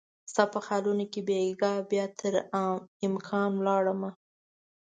ستا 0.31 0.43
په 0.53 0.59
خیالونو 0.65 1.05
کې 1.11 1.19
بیګا 1.27 1.73
بیا 1.91 2.05
تر 2.19 2.33
امکان 3.07 3.49
ولاړ 3.57 3.85
مه 3.99 4.09